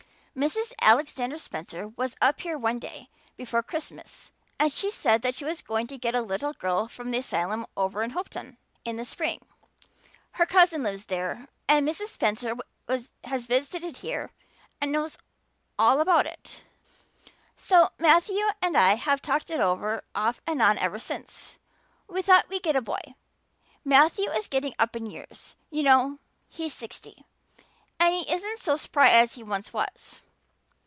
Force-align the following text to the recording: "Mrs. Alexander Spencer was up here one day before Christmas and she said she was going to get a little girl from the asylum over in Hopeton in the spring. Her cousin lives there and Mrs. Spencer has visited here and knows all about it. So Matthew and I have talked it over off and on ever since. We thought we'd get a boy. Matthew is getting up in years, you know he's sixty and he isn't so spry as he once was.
"Mrs. 0.33 0.71
Alexander 0.81 1.37
Spencer 1.37 1.89
was 1.89 2.15
up 2.21 2.39
here 2.39 2.57
one 2.57 2.79
day 2.79 3.09
before 3.35 3.61
Christmas 3.61 4.31
and 4.57 4.71
she 4.71 4.89
said 4.89 5.27
she 5.35 5.43
was 5.43 5.61
going 5.61 5.87
to 5.87 5.97
get 5.97 6.15
a 6.15 6.21
little 6.21 6.53
girl 6.53 6.87
from 6.87 7.11
the 7.11 7.17
asylum 7.17 7.65
over 7.75 8.01
in 8.01 8.11
Hopeton 8.11 8.57
in 8.85 8.95
the 8.95 9.03
spring. 9.03 9.45
Her 10.31 10.45
cousin 10.45 10.83
lives 10.83 11.07
there 11.07 11.49
and 11.67 11.85
Mrs. 11.85 12.07
Spencer 12.07 12.55
has 13.25 13.45
visited 13.45 13.97
here 13.97 14.31
and 14.79 14.93
knows 14.93 15.17
all 15.77 15.99
about 15.99 16.25
it. 16.25 16.63
So 17.57 17.89
Matthew 17.99 18.41
and 18.61 18.77
I 18.77 18.95
have 18.95 19.21
talked 19.21 19.49
it 19.49 19.59
over 19.59 20.01
off 20.15 20.39
and 20.47 20.61
on 20.61 20.77
ever 20.77 20.97
since. 20.97 21.59
We 22.07 22.21
thought 22.21 22.47
we'd 22.47 22.63
get 22.63 22.77
a 22.77 22.81
boy. 22.81 23.01
Matthew 23.83 24.29
is 24.31 24.47
getting 24.47 24.75
up 24.79 24.95
in 24.95 25.07
years, 25.07 25.57
you 25.69 25.83
know 25.83 26.19
he's 26.47 26.73
sixty 26.73 27.25
and 27.99 28.15
he 28.15 28.33
isn't 28.33 28.57
so 28.57 28.75
spry 28.75 29.09
as 29.11 29.35
he 29.35 29.43
once 29.43 29.71
was. 29.71 30.21